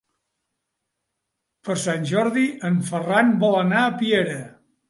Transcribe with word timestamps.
Per 1.69 1.77
Sant 1.83 2.09
Jordi 2.13 2.47
en 2.71 2.83
Ferran 2.91 3.33
vol 3.45 3.63
anar 3.63 3.85
a 3.91 3.97
Piera. 4.01 4.41